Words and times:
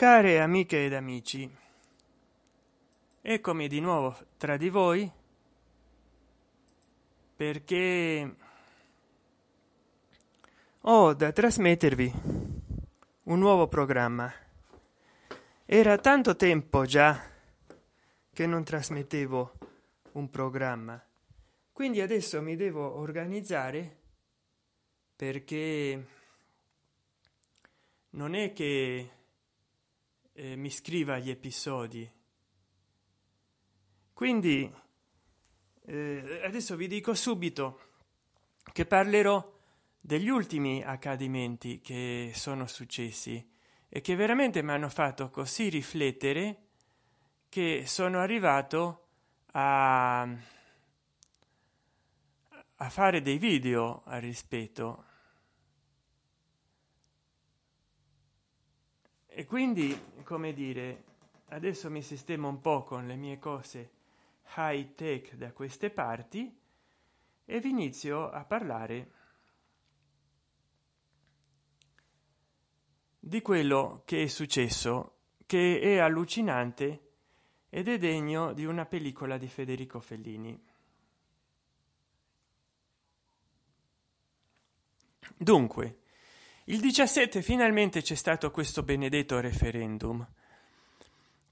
care 0.00 0.40
amiche 0.40 0.86
ed 0.86 0.94
amici 0.94 1.46
eccomi 3.20 3.68
di 3.68 3.80
nuovo 3.80 4.16
tra 4.38 4.56
di 4.56 4.70
voi 4.70 5.12
perché 7.36 8.34
ho 10.80 11.12
da 11.12 11.32
trasmettervi 11.32 12.12
un 13.24 13.38
nuovo 13.38 13.68
programma. 13.68 14.32
Era 15.66 15.98
tanto 15.98 16.34
tempo 16.34 16.86
già 16.86 17.22
che 18.32 18.46
non 18.46 18.64
trasmettevo 18.64 19.52
un 20.12 20.30
programma 20.30 21.04
quindi 21.72 22.00
adesso 22.00 22.40
mi 22.40 22.56
devo 22.56 22.96
organizzare 22.96 23.96
perché 25.14 26.06
non 28.12 28.34
è 28.34 28.54
che 28.54 29.10
eh, 30.40 30.56
mi 30.56 30.70
scriva 30.70 31.18
gli 31.18 31.28
episodi. 31.28 32.10
Quindi 34.14 34.72
eh, 35.84 36.40
adesso 36.44 36.76
vi 36.76 36.88
dico 36.88 37.12
subito 37.14 37.88
che 38.72 38.86
parlerò 38.86 39.58
degli 40.00 40.30
ultimi 40.30 40.82
accadimenti 40.82 41.80
che 41.80 42.32
sono 42.34 42.66
successi 42.66 43.46
e 43.86 44.00
che 44.00 44.14
veramente 44.14 44.62
mi 44.62 44.70
hanno 44.70 44.88
fatto 44.88 45.28
così 45.28 45.68
riflettere 45.68 46.68
che 47.50 47.84
sono 47.86 48.20
arrivato 48.20 49.08
a, 49.52 50.22
a 50.22 50.38
fare 52.88 53.20
dei 53.20 53.36
video 53.36 54.02
a 54.06 54.18
rispetto 54.18 55.04
e 59.40 59.46
quindi 59.46 59.98
come 60.22 60.52
dire 60.52 61.04
adesso 61.48 61.90
mi 61.90 62.02
sistemo 62.02 62.46
un 62.46 62.60
po 62.60 62.84
con 62.84 63.06
le 63.06 63.16
mie 63.16 63.38
cose 63.38 63.90
high 64.58 64.92
tech 64.94 65.34
da 65.36 65.50
queste 65.52 65.88
parti 65.88 66.54
e 67.46 67.60
vi 67.60 67.70
inizio 67.70 68.28
a 68.28 68.44
parlare 68.44 69.12
di 73.18 73.40
quello 73.40 74.02
che 74.04 74.24
è 74.24 74.26
successo 74.26 75.14
che 75.46 75.80
è 75.80 75.96
allucinante 75.96 77.12
ed 77.70 77.88
è 77.88 77.96
degno 77.96 78.52
di 78.52 78.66
una 78.66 78.84
pellicola 78.84 79.38
di 79.38 79.48
federico 79.48 80.00
fellini. 80.00 80.62
Dunque 85.34 85.99
il 86.70 86.78
17 86.78 87.42
finalmente 87.42 88.00
c'è 88.00 88.14
stato 88.14 88.52
questo 88.52 88.84
benedetto 88.84 89.40
referendum 89.40 90.24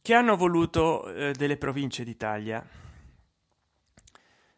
che 0.01 0.15
hanno 0.15 0.37
voluto 0.37 1.13
eh, 1.13 1.33
delle 1.33 1.57
province 1.57 2.05
d'italia. 2.05 2.65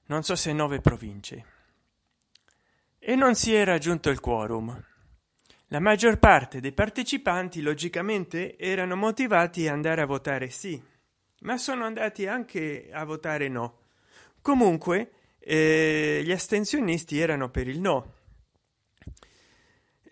Non 0.06 0.22
so 0.22 0.36
se 0.36 0.52
nove 0.52 0.80
province. 0.80 1.44
E 2.98 3.14
non 3.14 3.34
si 3.34 3.54
è 3.54 3.64
raggiunto 3.64 4.10
il 4.10 4.20
quorum. 4.20 4.84
La 5.68 5.80
maggior 5.80 6.18
parte 6.18 6.60
dei 6.60 6.72
partecipanti 6.72 7.62
logicamente 7.62 8.58
erano 8.58 8.96
motivati 8.96 9.66
ad 9.66 9.74
andare 9.74 10.02
a 10.02 10.06
votare 10.06 10.50
sì 10.50 10.88
ma 11.40 11.56
sono 11.56 11.84
andati 11.84 12.26
anche 12.26 12.90
a 12.92 13.04
votare 13.04 13.48
no. 13.48 13.78
Comunque 14.42 15.12
eh, 15.38 16.20
gli 16.22 16.32
astensionisti 16.32 17.18
erano 17.18 17.48
per 17.48 17.66
il 17.66 17.80
no 17.80 18.18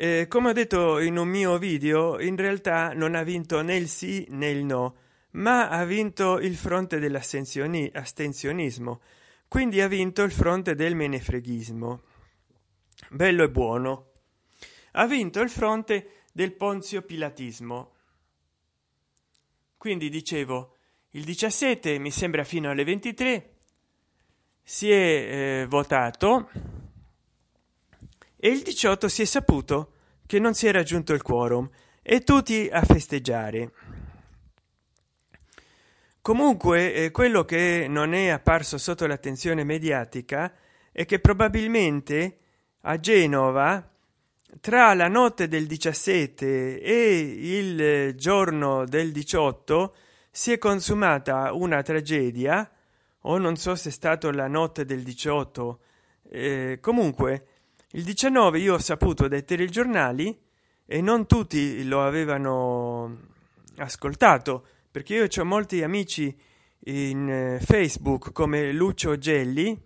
eh, 0.01 0.27
come 0.29 0.51
ho 0.51 0.53
detto 0.53 1.01
in 1.01 1.17
un 1.17 1.27
mio 1.27 1.59
video 1.59 2.21
in 2.21 2.37
realtà 2.37 2.93
non 2.93 3.17
ha 3.17 3.25
vinto 3.25 3.63
né 3.63 3.75
il 3.75 3.89
sì 3.89 4.25
né 4.31 4.49
il 4.49 4.65
no 4.65 4.95
ma 5.33 5.71
ha 5.71 5.85
vinto 5.85 6.39
il 6.39 6.55
fronte 6.55 7.01
dell'astensionismo 7.01 9.01
quindi 9.49 9.81
ha 9.81 9.89
vinto 9.89 10.23
il 10.23 10.31
fronte 10.31 10.75
del 10.75 10.95
menefreghismo. 10.95 12.03
Bello 13.08 13.45
e 13.45 13.51
buono. 13.51 14.13
Ha 14.92 15.07
vinto 15.07 15.41
il 15.41 15.51
fronte 15.51 16.25
del 16.33 16.53
ponzio 16.53 17.03
pilatismo 17.03 17.95
quindi 19.77 20.11
dicevo 20.11 20.77
il 21.11 21.25
17 21.25 21.98
mi 21.98 22.11
sembra 22.11 22.45
fino 22.45 22.70
alle 22.70 22.85
23 22.85 23.55
si 24.63 24.91
è 24.91 25.63
eh, 25.63 25.67
votato 25.67 26.51
e 28.41 28.49
il 28.49 28.63
18 28.63 29.09
si 29.09 29.23
è 29.23 29.25
saputo 29.25 29.93
che 30.27 30.39
non 30.39 30.55
si 30.55 30.67
è 30.67 30.73
raggiunto 30.73 31.13
il 31.13 31.23
quorum 31.23 31.69
e 32.03 32.23
tutti 32.23 32.69
a 32.71 32.83
festeggiare. 32.83 33.73
Comunque 36.21 36.95
eh, 36.95 37.11
quello 37.11 37.45
che 37.45 37.87
non 37.89 38.13
è 38.13 38.29
apparso 38.29 38.79
sotto 38.79 39.07
l'attenzione 39.07 39.65
mediatica 39.65 40.53
è 40.93 41.05
che 41.07 41.21
probabilmente 41.21 42.39
a 42.83 43.01
genova 43.01 43.91
tra 44.61 44.95
la 44.95 45.09
notte 45.09 45.49
del 45.49 45.67
17 45.67 46.81
e 46.81 47.19
il 47.19 48.15
giorno 48.15 48.85
del 48.85 49.13
18 49.13 49.95
si 50.31 50.53
è 50.53 50.59
consumata 50.59 51.53
una 51.53 51.83
tragedia 51.83 52.70
o 53.23 53.39
non 53.39 53.57
so 53.57 53.75
se 53.75 53.89
è 53.89 53.93
stato 53.93 54.31
la 54.31 54.49
notte 54.49 54.85
del 54.85 55.03
18 55.03 55.81
eh, 56.31 56.79
comunque 56.81 57.47
il 57.93 58.05
19 58.05 58.59
io 58.59 58.75
ho 58.75 58.79
saputo 58.79 59.29
dai 59.29 59.45
telegiornali 59.45 60.39
e 60.85 61.01
non 61.01 61.27
tutti 61.27 61.83
lo 61.85 62.05
avevano 62.05 63.19
ascoltato 63.77 64.67
perché 64.91 65.15
io 65.15 65.27
ho 65.35 65.45
molti 65.45 65.83
amici 65.83 66.37
in 66.85 67.31
eh, 67.31 67.61
facebook 67.65 68.33
come 68.33 68.73
lucio 68.73 69.17
gelli 69.17 69.79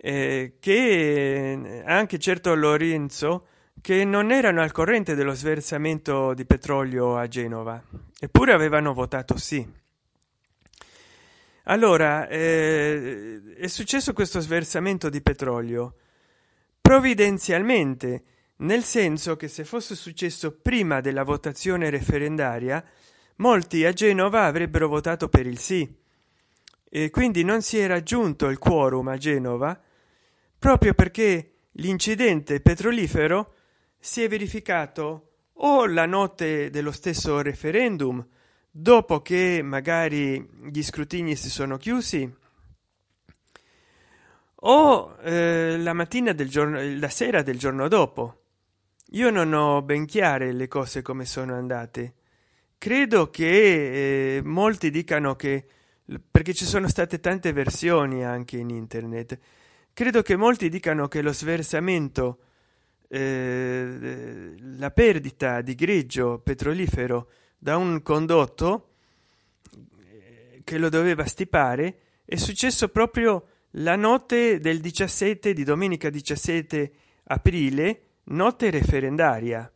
eh, 0.00 0.56
che 0.58 1.82
anche 1.84 2.18
certo 2.18 2.54
lorenzo 2.54 3.46
che 3.80 4.04
non 4.04 4.32
erano 4.32 4.60
al 4.60 4.72
corrente 4.72 5.14
dello 5.14 5.34
sversamento 5.34 6.34
di 6.34 6.44
petrolio 6.46 7.16
a 7.16 7.28
genova 7.28 7.80
eppure 8.18 8.52
avevano 8.52 8.92
votato 8.92 9.36
sì. 9.36 9.66
Allora 11.64 12.26
eh, 12.28 13.54
è 13.56 13.66
successo 13.66 14.12
questo 14.14 14.40
sversamento 14.40 15.08
di 15.10 15.20
petrolio 15.20 15.94
provvidenzialmente 16.88 18.22
nel 18.60 18.82
senso 18.82 19.36
che 19.36 19.46
se 19.46 19.66
fosse 19.66 19.94
successo 19.94 20.52
prima 20.52 21.02
della 21.02 21.22
votazione 21.22 21.90
referendaria 21.90 22.82
molti 23.36 23.84
a 23.84 23.92
genova 23.92 24.44
avrebbero 24.46 24.88
votato 24.88 25.28
per 25.28 25.46
il 25.46 25.58
sì. 25.58 25.86
E 26.88 27.10
quindi 27.10 27.44
non 27.44 27.60
si 27.60 27.76
è 27.76 27.86
raggiunto 27.86 28.48
il 28.48 28.56
quorum 28.56 29.08
a 29.08 29.18
genova 29.18 29.78
proprio 30.58 30.94
perché 30.94 31.56
l'incidente 31.72 32.62
petrolifero 32.62 33.52
si 33.98 34.22
è 34.22 34.28
verificato 34.28 35.32
o 35.52 35.84
la 35.84 36.06
notte 36.06 36.70
dello 36.70 36.92
stesso 36.92 37.42
referendum 37.42 38.26
dopo 38.70 39.20
che 39.20 39.60
magari 39.62 40.42
gli 40.70 40.82
scrutini 40.82 41.36
si 41.36 41.50
sono 41.50 41.76
chiusi 41.76 42.34
o 44.60 45.16
eh, 45.22 45.76
la 45.78 45.92
mattina 45.92 46.32
del 46.32 46.48
giorno 46.48 46.80
la 46.98 47.08
sera 47.08 47.42
del 47.42 47.58
giorno 47.58 47.88
dopo. 47.88 48.42
Io 49.12 49.30
non 49.30 49.52
ho 49.52 49.82
ben 49.82 50.04
chiare 50.06 50.52
le 50.52 50.68
cose 50.68 51.02
come 51.02 51.24
sono 51.24 51.54
andate. 51.54 52.14
Credo 52.76 53.30
che 53.30 54.36
eh, 54.36 54.42
molti 54.42 54.90
dicano 54.90 55.36
che 55.36 55.66
perché 56.30 56.54
ci 56.54 56.64
sono 56.64 56.88
state 56.88 57.20
tante 57.20 57.52
versioni 57.52 58.24
anche 58.24 58.56
in 58.56 58.70
internet. 58.70 59.38
Credo 59.92 60.22
che 60.22 60.36
molti 60.36 60.68
dicano 60.68 61.08
che 61.08 61.22
lo 61.22 61.32
sversamento 61.32 62.38
eh, 63.08 64.54
la 64.76 64.90
perdita 64.90 65.60
di 65.60 65.74
greggio 65.74 66.38
petrolifero 66.38 67.30
da 67.58 67.76
un 67.76 68.02
condotto 68.02 68.90
eh, 69.72 70.60
che 70.62 70.78
lo 70.78 70.88
doveva 70.88 71.24
stipare 71.24 71.98
è 72.24 72.36
successo 72.36 72.88
proprio 72.88 73.46
la 73.72 73.96
notte 73.96 74.60
del 74.60 74.80
17 74.80 75.52
di 75.52 75.64
domenica 75.64 76.10
17 76.10 76.92
aprile 77.24 78.02
notte 78.24 78.70
referendaria 78.70 79.70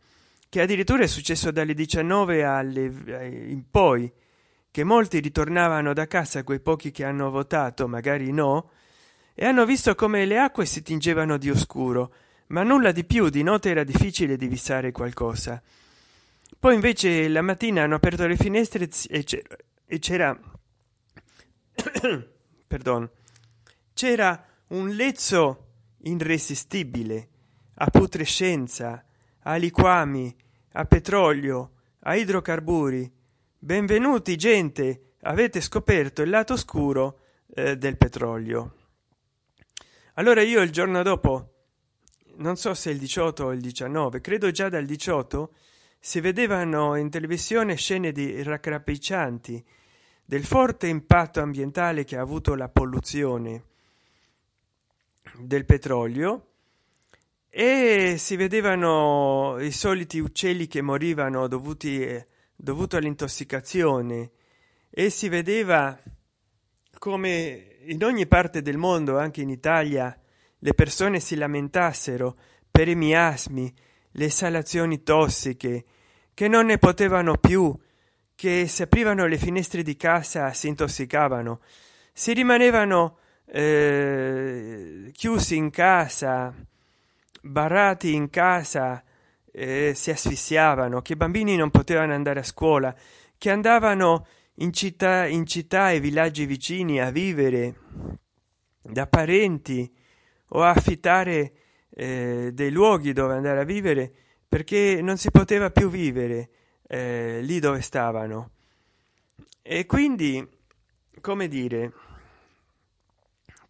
che 0.49 0.61
addirittura 0.61 1.03
è 1.03 1.07
successo 1.07 1.51
dalle 1.51 1.75
19 1.75 2.45
alle 2.45 2.85
in 3.49 3.65
poi 3.71 4.11
che 4.71 4.85
molti 4.85 5.21
ritornavano 5.21 5.93
da 5.93 6.07
casa 6.07 6.45
quei 6.45 6.61
pochi 6.61 6.91
che 6.91 7.05
hanno 7.05 7.31
votato 7.31 7.87
magari 7.87 8.33
no 8.33 8.71
e 9.35 9.45
hanno 9.45 9.65
visto 9.67 9.95
come 9.95 10.25
le 10.25 10.39
acque 10.39 10.65
si 10.65 10.83
tingevano 10.83 11.37
di 11.37 11.51
oscuro 11.51 12.15
ma 12.53 12.63
nulla 12.63 12.93
di 12.93 13.05
più 13.05 13.29
di 13.31 13.43
notte 13.43 13.71
era 13.71 13.83
difficile 13.83 14.37
divisare 14.37 14.93
qualcosa. 14.93 15.61
Poi 16.59 16.75
invece 16.75 17.29
la 17.29 17.41
mattina 17.41 17.83
hanno 17.83 17.95
aperto 17.95 18.27
le 18.27 18.37
finestre 18.37 18.89
e 19.09 19.99
c'era 19.99 20.39
perdon 22.67 23.11
c'era 23.93 24.45
un 24.69 24.89
lezzo 24.91 25.67
irresistibile 26.03 27.29
a 27.75 27.87
putrescenza 27.87 29.05
a 29.41 29.57
liquami 29.57 30.35
a 30.73 30.85
petrolio 30.85 31.71
a 32.01 32.17
idrocarburi. 32.17 33.11
Benvenuti 33.59 34.37
gente 34.37 35.15
avete 35.23 35.61
scoperto 35.61 36.23
il 36.23 36.31
lato 36.31 36.55
oscuro 36.55 37.21
eh, 37.55 37.77
del 37.77 37.97
petrolio. 37.97 38.77
Allora 40.15 40.43
io 40.43 40.61
il 40.63 40.71
giorno 40.71 41.03
dopo 41.03 41.49
non 42.37 42.57
so 42.57 42.75
se 42.75 42.91
il 42.91 42.99
18 42.99 43.45
o 43.45 43.53
il 43.53 43.61
19 43.61 44.21
credo 44.21 44.51
già 44.51 44.69
dal 44.69 44.87
18 44.87 45.53
si 46.01 46.21
vedevano 46.21 46.97
in 46.97 47.11
televisione 47.11 47.77
scene 47.77 48.11
di 48.11 48.43
raccapriccianti 48.43 49.65
del 50.25 50.45
forte 50.45 50.87
impatto 50.87 51.41
ambientale 51.41 52.05
che 52.05 52.17
ha 52.17 52.23
avuto 52.23 52.55
la 52.55 52.69
polluzione 52.69 53.65
del 55.39 55.65
petrolio 55.65 56.47
e 57.49 58.17
si 58.19 58.37
vedevano 58.37 59.59
i 59.61 59.73
soliti 59.73 60.19
uccelli 60.19 60.67
che 60.67 60.81
morivano 60.81 61.49
dovuti 61.49 62.25
dovuto 62.57 62.97
all'intossicazione 62.97 64.31
e 64.89 65.11
si 65.11 65.29
vedeva 65.29 65.99
come 66.99 67.77
in 67.87 68.05
ogni 68.05 68.27
parte 68.27 68.63
del 68.63 68.79
mondo 68.79 69.19
anche 69.19 69.43
in 69.43 69.51
italia 69.51 70.17
le 70.59 70.75
persone 70.75 71.19
si 71.19 71.35
lamentassero 71.35 72.37
per 72.71 72.89
i 72.89 72.95
miasmi 72.95 73.75
le 74.13 74.25
esalazioni 74.25 75.03
tossiche 75.03 75.85
che 76.33 76.49
non 76.49 76.67
ne 76.67 76.79
potevano 76.79 77.37
più 77.37 77.77
che 78.35 78.67
si 78.69 78.83
aprivano 78.83 79.27
le 79.27 79.39
finestre 79.39 79.83
di 79.83 79.97
casa 79.97 80.53
si 80.53 80.69
intossicavano 80.69 81.61
si 82.13 82.33
rimanevano 82.33 83.19
eh, 83.55 85.11
chiusi 85.13 85.57
in 85.57 85.69
casa 85.69 86.55
barrati 87.43 88.15
in 88.15 88.31
casa 88.31 89.05
eh, 89.53 89.93
si 89.95 90.11
asfissiavano 90.11 91.03
che 91.03 91.13
i 91.13 91.17
bambini 91.17 91.57
non 91.57 91.71
potevano 91.71 92.15
andare 92.15 92.41
a 92.41 92.45
scuola 92.45 92.97
che 93.37 93.51
andavano 93.51 94.27
in 94.57 94.73
città 94.73 95.27
in 95.27 95.45
città 95.45 95.91
e 95.91 96.01
villaggi 96.01 96.47
vicini 96.47 96.99
a 96.99 97.11
vivere 97.11 97.75
da 98.81 99.07
parenti 99.07 99.93
o 100.55 100.63
a 100.63 100.71
affittare 100.71 101.53
eh, 101.91 102.53
dei 102.55 102.71
luoghi 102.71 103.13
dove 103.13 103.35
andare 103.35 103.61
a 103.61 103.65
vivere 103.65 104.11
perché 104.49 105.03
non 105.03 105.19
si 105.19 105.31
poteva 105.31 105.71
più 105.71 105.91
vivere 105.91 106.49
eh, 106.87 107.41
lì 107.43 107.59
dove 107.59 107.81
stavano. 107.81 108.51
E 109.63 109.87
quindi 109.87 110.47
come 111.21 111.49
dire 111.49 111.93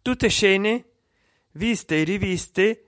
tutte 0.03 0.27
scene 0.27 0.85
viste 1.53 2.01
e 2.01 2.03
riviste 2.03 2.87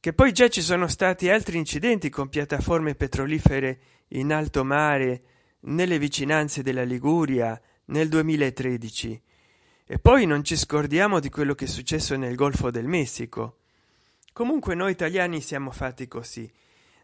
che 0.00 0.12
poi 0.12 0.32
già 0.32 0.48
ci 0.48 0.60
sono 0.60 0.88
stati 0.88 1.30
altri 1.30 1.56
incidenti 1.56 2.10
con 2.10 2.28
piattaforme 2.28 2.96
petrolifere 2.96 3.80
in 4.08 4.32
alto 4.32 4.64
mare 4.64 5.22
nelle 5.60 6.00
vicinanze 6.00 6.62
della 6.62 6.82
liguria 6.82 7.58
nel 7.86 8.08
2013 8.08 9.22
e 9.86 9.98
poi 10.00 10.26
non 10.26 10.42
ci 10.42 10.56
scordiamo 10.56 11.20
di 11.20 11.30
quello 11.30 11.54
che 11.54 11.66
è 11.66 11.68
successo 11.68 12.16
nel 12.16 12.34
golfo 12.34 12.72
del 12.72 12.88
messico. 12.88 13.58
Comunque 14.32 14.74
noi 14.74 14.90
italiani 14.90 15.40
siamo 15.40 15.70
fatti 15.70 16.08
così. 16.08 16.50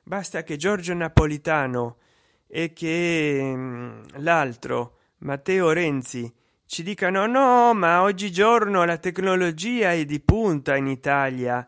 Basta 0.03 0.43
che 0.43 0.57
giorgio 0.57 0.95
napolitano 0.95 1.99
e 2.49 2.73
che 2.73 3.53
mm, 3.55 4.03
l'altro 4.17 4.99
matteo 5.19 5.71
renzi 5.71 6.33
ci 6.71 6.85
dicano 6.85 7.27
no 7.27 7.75
ma 7.75 8.03
oggigiorno 8.03 8.85
la 8.85 8.97
tecnologia 8.97 9.91
è 9.91 10.05
di 10.05 10.21
punta 10.21 10.77
in 10.77 10.87
italia. 10.87 11.67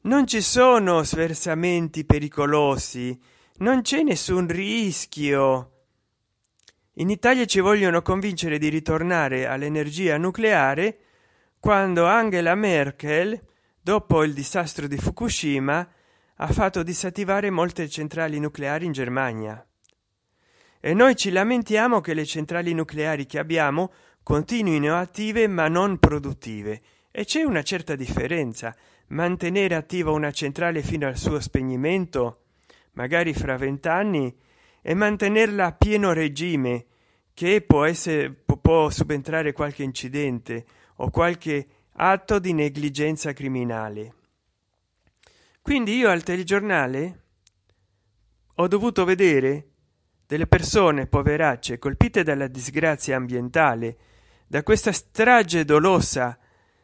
Non 0.00 0.26
ci 0.26 0.40
sono 0.40 1.04
sversamenti 1.04 2.04
pericolosi. 2.04 3.16
Non 3.58 3.82
c'è 3.82 4.02
nessun 4.02 4.48
rischio. 4.48 5.84
In 6.94 7.10
italia 7.10 7.44
ci 7.44 7.60
vogliono 7.60 8.02
convincere 8.02 8.58
di 8.58 8.68
ritornare 8.68 9.46
all'energia 9.46 10.16
nucleare 10.16 10.98
quando 11.60 12.06
angela 12.06 12.56
merkel 12.56 13.40
dopo 13.80 14.24
il 14.24 14.34
disastro 14.34 14.88
di 14.88 14.96
fukushima 14.96 15.88
ha 16.34 16.46
fatto 16.48 16.82
disattivare 16.82 17.50
molte 17.50 17.88
centrali 17.88 18.40
nucleari 18.40 18.86
in 18.86 18.92
germania. 18.92 19.64
E 20.80 20.94
noi 20.94 21.14
ci 21.16 21.30
lamentiamo 21.30 22.00
che 22.00 22.12
le 22.12 22.24
centrali 22.24 22.72
nucleari 22.74 23.26
che 23.26 23.38
abbiamo 23.38 23.92
continuino 24.26 24.96
attive 24.96 25.46
ma 25.46 25.68
non 25.68 26.00
produttive. 26.00 26.82
E 27.12 27.24
c'è 27.24 27.44
una 27.44 27.62
certa 27.62 27.94
differenza. 27.94 28.74
Mantenere 29.10 29.76
attiva 29.76 30.10
una 30.10 30.32
centrale 30.32 30.82
fino 30.82 31.06
al 31.06 31.16
suo 31.16 31.38
spegnimento 31.38 32.40
magari 32.94 33.32
fra 33.32 33.56
vent'anni 33.56 34.36
e 34.82 34.94
mantenerla 34.94 35.66
a 35.66 35.72
pieno 35.72 36.12
regime 36.12 36.86
che 37.34 37.60
può 37.60 37.84
essere 37.84 38.32
può 38.32 38.90
subentrare 38.90 39.52
qualche 39.52 39.84
incidente 39.84 40.64
o 40.96 41.08
qualche 41.10 41.66
atto 41.92 42.40
di 42.40 42.52
negligenza 42.52 43.32
criminale. 43.32 44.14
Quindi 45.62 45.94
io 45.94 46.10
al 46.10 46.24
telegiornale 46.24 47.20
ho 48.56 48.66
dovuto 48.66 49.04
vedere 49.04 49.68
delle 50.26 50.48
persone 50.48 51.06
poveracce 51.06 51.78
colpite 51.78 52.24
dalla 52.24 52.48
disgrazia 52.48 53.14
ambientale 53.14 53.96
da 54.46 54.62
questa 54.62 54.92
strage 54.92 55.64
dolosa 55.64 56.38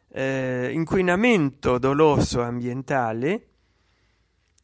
eh, 0.09 0.71
inquinamento 0.73 1.79
doloso 1.79 2.43
ambientale 2.43 3.47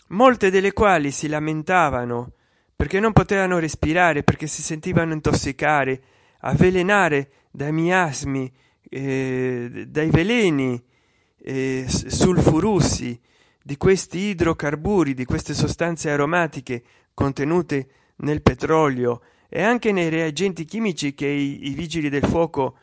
molte 0.09 0.51
delle 0.51 0.73
quali 0.73 1.11
si 1.11 1.29
lamentavano 1.29 2.33
perché 2.75 3.01
non 3.01 3.13
potevano 3.13 3.59
respirare 3.59 4.25
perché 4.25 4.47
si 4.47 4.63
sentivano 4.63 5.13
intossicare 5.13 6.03
avvelenare 6.41 7.31
dai 7.51 7.73
miasmi 7.73 8.53
eh, 8.91 9.87
dai 9.87 10.11
veleni 10.11 10.83
eh, 11.41 11.85
sulfurussi 11.87 13.19
di 13.63 13.77
questi 13.77 14.19
idrocarburi 14.19 15.15
di 15.15 15.25
queste 15.25 15.55
sostanze 15.55 16.11
aromatiche 16.11 16.83
contenute 17.15 17.89
nel 18.17 18.43
petrolio 18.43 19.21
e 19.49 19.63
anche 19.63 19.93
nei 19.93 20.09
reagenti 20.09 20.65
chimici 20.65 21.15
che 21.15 21.27
i, 21.27 21.69
i 21.69 21.75
vigili 21.75 22.09
del 22.09 22.25
fuoco 22.27 22.79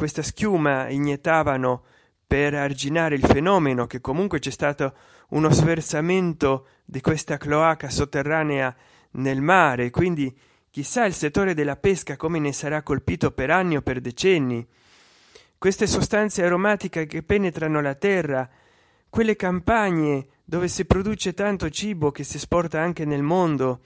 questa 0.00 0.22
schiuma 0.22 0.88
iniettavano 0.88 1.82
per 2.26 2.54
arginare 2.54 3.16
il 3.16 3.22
fenomeno 3.22 3.86
che 3.86 4.00
comunque 4.00 4.38
c'è 4.38 4.48
stato 4.48 4.94
uno 5.30 5.50
sversamento 5.50 6.68
di 6.86 7.02
questa 7.02 7.36
cloaca 7.36 7.90
sotterranea 7.90 8.74
nel 9.16 9.42
mare. 9.42 9.90
Quindi 9.90 10.34
chissà 10.70 11.04
il 11.04 11.12
settore 11.12 11.52
della 11.52 11.76
pesca 11.76 12.16
come 12.16 12.38
ne 12.38 12.50
sarà 12.54 12.82
colpito 12.82 13.30
per 13.32 13.50
anni 13.50 13.76
o 13.76 13.82
per 13.82 14.00
decenni. 14.00 14.66
Queste 15.58 15.86
sostanze 15.86 16.42
aromatiche 16.46 17.04
che 17.04 17.22
penetrano 17.22 17.82
la 17.82 17.94
terra 17.94 18.48
quelle 19.10 19.36
campagne 19.36 20.28
dove 20.46 20.68
si 20.68 20.86
produce 20.86 21.34
tanto 21.34 21.68
cibo 21.68 22.10
che 22.10 22.24
si 22.24 22.38
esporta 22.38 22.80
anche 22.80 23.04
nel 23.04 23.22
mondo 23.22 23.80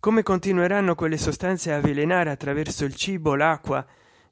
come 0.00 0.22
continueranno 0.22 0.94
quelle 0.94 1.18
sostanze 1.18 1.70
a 1.70 1.76
avvelenare 1.76 2.30
attraverso 2.30 2.86
il 2.86 2.94
cibo 2.94 3.34
l'acqua 3.34 3.86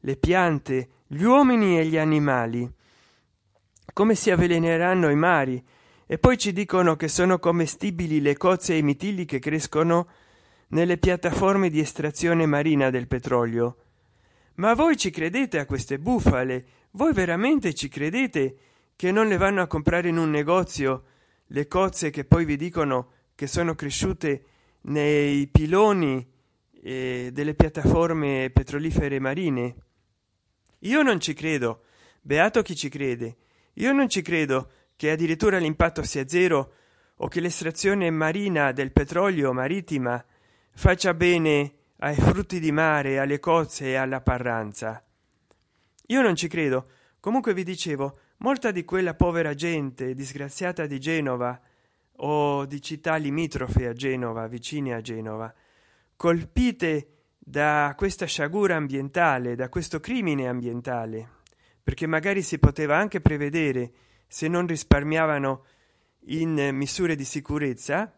le 0.04 0.16
piante 0.16 0.88
gli 1.06 1.22
uomini 1.22 1.78
e 1.78 1.86
gli 1.86 1.96
animali. 1.96 2.68
Come 3.92 4.14
si 4.14 4.30
avveleneranno 4.30 5.10
i 5.10 5.14
mari? 5.14 5.62
E 6.06 6.18
poi 6.18 6.36
ci 6.38 6.52
dicono 6.52 6.96
che 6.96 7.08
sono 7.08 7.38
commestibili 7.38 8.20
le 8.20 8.36
cozze 8.36 8.74
e 8.74 8.78
i 8.78 8.82
mitili 8.82 9.24
che 9.24 9.38
crescono 9.38 10.08
nelle 10.68 10.98
piattaforme 10.98 11.70
di 11.70 11.78
estrazione 11.78 12.46
marina 12.46 12.90
del 12.90 13.06
petrolio. 13.06 13.76
Ma 14.54 14.74
voi 14.74 14.96
ci 14.96 15.10
credete 15.10 15.58
a 15.58 15.66
queste 15.66 15.98
bufale? 15.98 16.64
Voi 16.92 17.12
veramente 17.12 17.74
ci 17.74 17.88
credete 17.88 18.56
che 18.96 19.12
non 19.12 19.28
le 19.28 19.36
vanno 19.36 19.62
a 19.62 19.66
comprare 19.66 20.08
in 20.08 20.18
un 20.18 20.30
negozio 20.30 21.04
le 21.46 21.68
cozze 21.68 22.10
che 22.10 22.24
poi 22.24 22.44
vi 22.44 22.56
dicono 22.56 23.10
che 23.34 23.46
sono 23.46 23.74
cresciute 23.74 24.44
nei 24.82 25.46
piloni 25.46 26.26
eh, 26.82 27.30
delle 27.32 27.54
piattaforme 27.54 28.50
petrolifere 28.52 29.20
marine 29.20 29.76
io 30.82 31.02
non 31.02 31.20
ci 31.20 31.34
credo. 31.34 31.82
Beato 32.20 32.62
chi 32.62 32.76
ci 32.76 32.88
crede. 32.88 33.36
Io 33.74 33.92
non 33.92 34.08
ci 34.08 34.22
credo 34.22 34.70
che 34.96 35.10
addirittura 35.10 35.58
l'impatto 35.58 36.02
sia 36.02 36.26
zero 36.28 36.72
o 37.16 37.28
che 37.28 37.40
l'estrazione 37.40 38.10
marina 38.10 38.72
del 38.72 38.92
petrolio 38.92 39.52
marittima 39.52 40.24
faccia 40.74 41.14
bene 41.14 41.74
ai 41.98 42.14
frutti 42.14 42.60
di 42.60 42.72
mare 42.72 43.18
alle 43.18 43.38
cozze 43.38 43.86
e 43.86 43.94
alla 43.94 44.20
parranza. 44.20 45.04
Io 46.06 46.20
non 46.22 46.36
ci 46.36 46.48
credo. 46.48 46.88
Comunque 47.20 47.54
vi 47.54 47.64
dicevo 47.64 48.18
molta 48.38 48.70
di 48.70 48.84
quella 48.84 49.14
povera 49.14 49.54
gente 49.54 50.14
disgraziata 50.14 50.86
di 50.86 50.98
genova 50.98 51.60
o 52.16 52.66
di 52.66 52.80
città 52.80 53.16
limitrofe 53.16 53.86
a 53.86 53.92
genova 53.92 54.46
vicine 54.46 54.94
a 54.94 55.00
genova 55.00 55.52
colpite 56.22 57.21
da 57.44 57.92
questa 57.96 58.26
sciagura 58.26 58.76
ambientale 58.76 59.56
da 59.56 59.68
questo 59.68 59.98
crimine 59.98 60.46
ambientale. 60.46 61.40
Perché 61.82 62.06
magari 62.06 62.42
si 62.42 62.58
poteva 62.58 62.96
anche 62.96 63.20
prevedere 63.20 63.92
se 64.28 64.46
non 64.46 64.66
risparmiavano 64.66 65.64
in 66.26 66.70
misure 66.72 67.16
di 67.16 67.24
sicurezza 67.24 68.16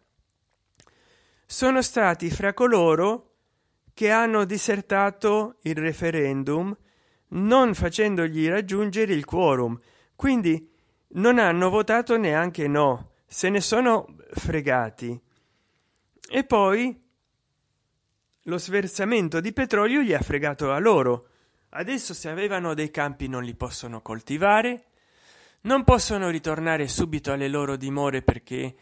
sono 1.46 1.82
stati 1.82 2.30
fra 2.30 2.52
coloro 2.52 3.30
che 3.94 4.10
hanno 4.10 4.44
disertato 4.44 5.58
il 5.62 5.76
referendum 5.76 6.76
non 7.28 7.74
facendogli 7.74 8.48
raggiungere 8.48 9.12
il 9.12 9.24
quorum. 9.24 9.78
Quindi 10.14 10.70
non 11.14 11.38
hanno 11.38 11.70
votato 11.70 12.16
neanche 12.16 12.66
no 12.66 13.12
se 13.26 13.48
ne 13.48 13.60
sono 13.60 14.16
fregati. 14.32 15.20
E 16.28 16.44
poi 16.44 17.03
lo 18.44 18.58
sversamento 18.58 19.40
di 19.40 19.52
petrolio 19.52 20.00
gli 20.00 20.14
ha 20.14 20.20
fregato 20.20 20.72
a 20.72 20.78
loro. 20.78 21.28
Adesso 21.70 22.14
se 22.14 22.28
avevano 22.28 22.74
dei 22.74 22.90
campi 22.90 23.28
non 23.28 23.42
li 23.42 23.54
possono 23.54 24.00
coltivare 24.00 24.86
non 25.64 25.84
possono 25.84 26.28
ritornare 26.28 26.88
subito 26.88 27.32
alle 27.32 27.48
loro 27.48 27.76
dimore 27.76 28.22
perché 28.22 28.74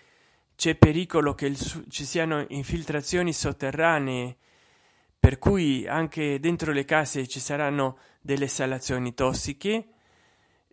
c'è 0.57 0.75
pericolo 0.75 1.35
che 1.35 1.55
ci 1.55 2.05
siano 2.05 2.45
infiltrazioni 2.49 3.33
sotterranee 3.33 4.37
per 5.19 5.39
cui 5.39 5.87
anche 5.87 6.41
dentro 6.41 6.73
le 6.73 6.85
case 6.85 7.29
ci 7.29 7.39
saranno 7.39 7.99
delle 8.21 8.49
salazioni 8.49 9.15
tossiche. 9.15 9.87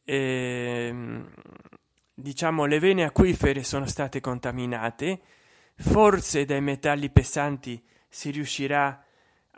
Eh, 0.03 1.24
diciamo 2.15 2.65
le 2.65 2.79
vene 2.79 3.03
acquifere 3.03 3.63
sono 3.63 3.86
state 3.86 4.19
contaminate. 4.19 5.19
Forse 5.75 6.46
dai 6.46 6.62
metalli 6.62 7.12
pesanti 7.12 7.81
si 8.09 8.31
riuscirà 8.31 9.05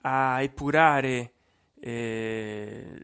a 0.03 0.41
epurare 0.41 1.31
eh, 1.79 3.03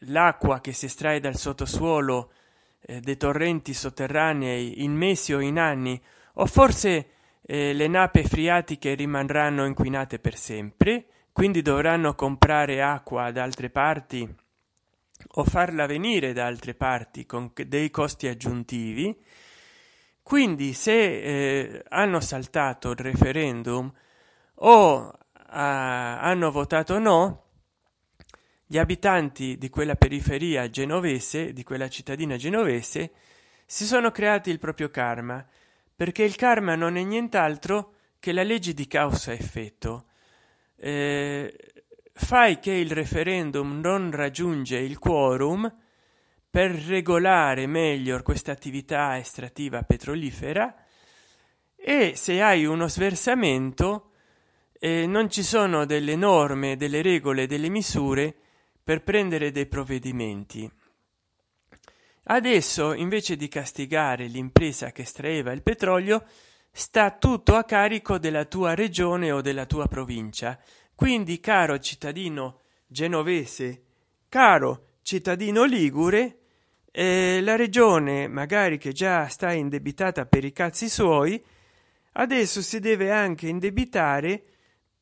l'acqua 0.00 0.60
che 0.60 0.72
si 0.72 0.86
estrae 0.86 1.20
dal 1.20 1.36
sottosuolo 1.36 2.32
eh, 2.80 3.00
dei 3.00 3.16
torrenti 3.16 3.72
sotterranei 3.72 4.82
in 4.82 4.92
mesi 4.92 5.32
o 5.32 5.40
in 5.40 5.58
anni 5.58 6.00
o 6.34 6.46
forse 6.46 7.10
eh, 7.42 7.72
le 7.72 7.88
nappe 7.88 8.24
freatiche 8.24 8.94
rimarranno 8.94 9.64
inquinate 9.64 10.18
per 10.18 10.36
sempre 10.36 11.06
quindi 11.32 11.62
dovranno 11.62 12.14
comprare 12.14 12.82
acqua 12.82 13.30
da 13.30 13.42
altre 13.42 13.70
parti 13.70 14.28
o 15.34 15.44
farla 15.44 15.86
venire 15.86 16.32
da 16.32 16.46
altre 16.46 16.74
parti 16.74 17.26
con 17.26 17.52
dei 17.66 17.90
costi 17.90 18.26
aggiuntivi? 18.26 19.16
Quindi 20.22 20.72
se 20.72 20.92
eh, 20.92 21.84
hanno 21.88 22.20
saltato 22.20 22.90
il 22.90 22.98
referendum 22.98 23.92
o 24.62 25.18
ah, 25.32 26.20
hanno 26.20 26.50
votato 26.50 26.98
no 26.98 27.44
gli 28.66 28.78
abitanti 28.78 29.58
di 29.58 29.68
quella 29.68 29.96
periferia 29.96 30.70
genovese 30.70 31.52
di 31.52 31.62
quella 31.64 31.88
cittadina 31.88 32.36
genovese 32.36 33.12
si 33.66 33.84
sono 33.84 34.10
creati 34.10 34.50
il 34.50 34.58
proprio 34.58 34.90
karma 34.90 35.44
perché 36.00 36.22
il 36.22 36.34
karma 36.34 36.76
non 36.76 36.96
è 36.96 37.02
nient'altro 37.02 37.94
che 38.20 38.32
la 38.32 38.42
legge 38.42 38.72
di 38.72 38.86
causa 38.86 39.32
effetto. 39.32 40.06
Eh, 40.76 41.54
fai 42.14 42.58
che 42.58 42.72
il 42.72 42.90
referendum 42.90 43.80
non 43.80 44.10
raggiunge 44.10 44.78
il 44.78 44.98
quorum 44.98 45.70
per 46.48 46.70
regolare 46.70 47.66
meglio 47.66 48.22
questa 48.22 48.52
attività 48.52 49.18
estrattiva 49.18 49.82
petrolifera 49.82 50.74
e 51.76 52.14
se 52.16 52.42
hai 52.42 52.64
uno 52.64 52.88
sversamento 52.88 54.09
eh, 54.82 55.06
non 55.06 55.30
ci 55.30 55.42
sono 55.42 55.84
delle 55.84 56.16
norme 56.16 56.76
delle 56.76 57.02
regole 57.02 57.46
delle 57.46 57.68
misure 57.68 58.34
per 58.82 59.02
prendere 59.02 59.52
dei 59.52 59.66
provvedimenti. 59.66 60.68
Adesso 62.24 62.94
invece 62.94 63.36
di 63.36 63.48
castigare 63.48 64.26
l'impresa 64.26 64.90
che 64.90 65.02
estraeva 65.02 65.52
il 65.52 65.62
petrolio 65.62 66.24
sta 66.72 67.10
tutto 67.10 67.56
a 67.56 67.64
carico 67.64 68.18
della 68.18 68.46
tua 68.46 68.74
regione 68.74 69.30
o 69.30 69.42
della 69.42 69.66
tua 69.66 69.86
provincia. 69.86 70.58
Quindi 70.94 71.40
caro 71.40 71.78
cittadino 71.78 72.60
genovese 72.86 73.82
caro 74.28 74.86
cittadino 75.02 75.64
ligure 75.64 76.38
eh, 76.90 77.40
la 77.42 77.56
regione 77.56 78.28
magari 78.28 78.78
che 78.78 78.92
già 78.92 79.28
sta 79.28 79.52
indebitata 79.52 80.26
per 80.26 80.44
i 80.44 80.52
cazzi 80.52 80.88
suoi 80.88 81.42
adesso 82.12 82.62
si 82.62 82.80
deve 82.80 83.12
anche 83.12 83.46
indebitare 83.46 84.42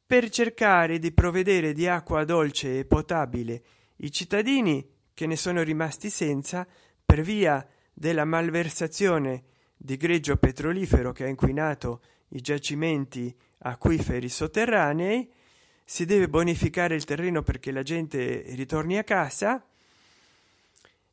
per 0.09 0.31
cercare 0.31 0.99
di 0.99 1.13
provvedere 1.13 1.75
di 1.75 1.87
acqua 1.87 2.25
dolce 2.25 2.79
e 2.79 2.87
potabile. 2.87 3.63
I 3.97 4.11
cittadini 4.11 4.83
che 5.13 5.27
ne 5.27 5.37
sono 5.37 5.63
rimasti 5.63 6.09
senza 6.09 6.67
per 7.05 7.21
via 7.21 7.65
della 7.93 8.25
malversazione 8.25 9.43
di 9.77 9.99
greggio 9.99 10.39
petrolifero 10.39 11.13
che 11.13 11.25
ha 11.25 11.29
inquinato 11.29 12.01
i 12.29 12.41
giacimenti 12.41 13.37
acquiferi 13.59 14.31
sotterranei 14.31 15.31
si 15.85 16.07
deve 16.07 16.31
bonificare 16.31 16.95
il 16.95 17.05
terreno 17.05 17.43
perché 17.43 17.71
la 17.71 17.83
gente 17.83 18.45
ritorni 18.55 18.97
a 18.97 19.05
casa. 19.05 19.63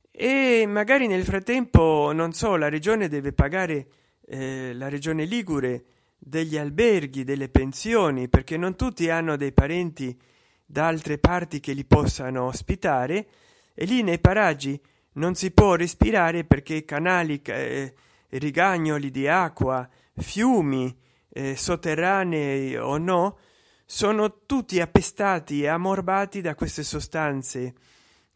E 0.10 0.66
magari 0.66 1.08
nel 1.08 1.26
frattempo 1.26 2.14
non 2.14 2.32
so 2.32 2.56
la 2.56 2.70
regione 2.70 3.10
deve 3.10 3.34
pagare 3.34 3.88
eh, 4.26 4.72
la 4.74 4.88
regione 4.88 5.26
ligure 5.26 5.84
degli 6.28 6.58
alberghi 6.58 7.24
delle 7.24 7.50
pensioni 7.50 8.28
perché 8.28 8.58
non 8.58 8.76
tutti 8.76 9.12
hanno 9.12 9.36
dei 9.36 9.52
parenti 9.52 10.20
da 10.66 10.88
altre 10.88 11.20
parti 11.20 11.60
che 11.60 11.74
li 11.74 11.86
possano 11.86 12.46
ospitare 12.46 13.28
e 13.76 13.86
lì 13.86 14.02
nei 14.02 14.18
paraggi 14.18 14.82
non 15.14 15.36
si 15.36 15.52
può 15.52 15.76
respirare 15.76 16.44
perché 16.44 16.84
canali 16.84 17.40
eh, 17.44 17.94
rigagnoli 18.30 19.12
di 19.12 19.28
acqua 19.28 19.88
fiumi 20.16 20.98
eh, 21.30 21.56
sotterranei 21.56 22.76
o 22.76 22.98
no 22.98 23.38
sono 23.86 24.46
tutti 24.48 24.82
appestati 24.82 25.62
e 25.62 25.68
ammorbati 25.68 26.42
da 26.42 26.56
queste 26.56 26.82
sostanze 26.82 27.76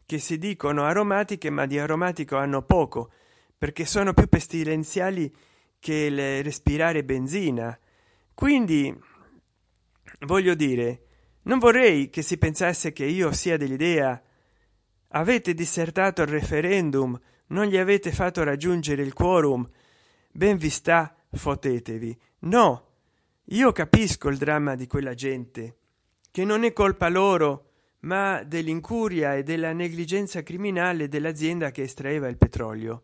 che 0.06 0.20
si 0.20 0.38
dicono 0.38 0.84
aromatiche 0.84 1.50
ma 1.50 1.66
di 1.66 1.76
aromatico 1.76 2.36
hanno 2.36 2.62
poco 2.62 3.10
perché 3.58 3.84
sono 3.84 4.14
più 4.14 4.28
pestilenziali 4.28 5.34
che 5.80 6.08
le 6.08 6.42
respirare 6.42 7.02
benzina. 7.02 7.76
Quindi 8.32 8.96
voglio 10.20 10.54
dire 10.54 11.02
non 11.42 11.58
vorrei 11.58 12.10
che 12.10 12.22
si 12.22 12.38
pensasse 12.38 12.92
che 12.92 13.04
io 13.04 13.32
sia 13.32 13.56
dell'idea. 13.56 14.22
Avete 15.08 15.54
dissertato 15.54 16.22
il 16.22 16.28
referendum 16.28 17.18
non 17.48 17.66
gli 17.66 17.76
avete 17.76 18.12
fatto 18.12 18.44
raggiungere 18.44 19.02
il 19.02 19.12
quorum. 19.12 19.68
Ben 20.30 20.56
vi 20.56 20.70
sta 20.70 21.12
fotetevi. 21.32 22.16
No 22.40 22.90
io 23.52 23.72
capisco 23.72 24.28
il 24.28 24.36
dramma 24.36 24.76
di 24.76 24.86
quella 24.86 25.14
gente 25.14 25.76
che 26.30 26.44
non 26.44 26.62
è 26.62 26.72
colpa 26.72 27.08
loro 27.08 27.70
ma 28.00 28.44
dell'incuria 28.44 29.34
e 29.34 29.42
della 29.42 29.72
negligenza 29.72 30.42
criminale 30.42 31.08
dell'azienda 31.08 31.70
che 31.72 31.82
estraeva 31.82 32.28
il 32.28 32.36
petrolio. 32.36 33.02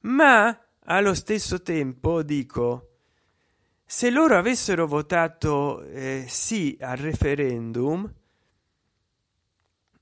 Ma 0.00 0.58
allo 0.90 1.14
stesso 1.14 1.62
tempo 1.62 2.22
dico 2.22 2.88
se 3.84 4.10
loro 4.10 4.36
avessero 4.36 4.88
votato 4.88 5.82
eh, 5.82 6.24
sì 6.26 6.76
al 6.80 6.96
referendum 6.96 8.12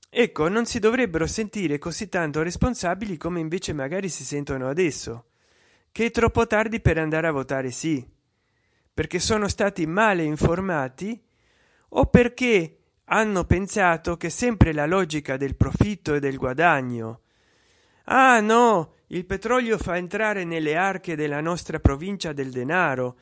ecco 0.09 0.47
non 0.47 0.65
si 0.65 0.79
dovrebbero 0.79 1.27
sentire 1.27 1.77
così 1.77 2.09
tanto 2.09 2.41
responsabili 2.41 3.17
come 3.17 3.39
invece 3.39 3.71
magari 3.71 4.09
si 4.09 4.23
sentono 4.23 4.67
adesso 4.67 5.25
che 5.91 6.07
è 6.07 6.11
troppo 6.11 6.47
tardi 6.47 6.81
per 6.81 6.97
andare 6.97 7.27
a 7.27 7.31
votare 7.31 7.69
sì 7.69 8.03
perché 8.91 9.19
sono 9.19 9.47
stati 9.47 9.85
male 9.85 10.23
informati 10.23 11.21
o 11.89 12.05
perché 12.07 12.77
hanno 13.05 13.45
pensato 13.45 14.17
che 14.17 14.31
sempre 14.31 14.73
la 14.73 14.87
logica 14.87 15.37
del 15.37 15.55
profitto 15.55 16.15
e 16.15 16.19
del 16.19 16.37
guadagno 16.37 17.21
ah 18.05 18.39
no 18.39 18.97
il 19.11 19.25
petrolio 19.25 19.77
fa 19.77 19.97
entrare 19.97 20.43
nelle 20.43 20.75
arche 20.75 21.15
della 21.15 21.41
nostra 21.41 21.79
provincia 21.79 22.31
del 22.31 22.51
denaro. 22.51 23.17